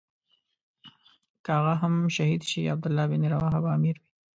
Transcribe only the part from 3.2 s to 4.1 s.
رواحه به امیر وي.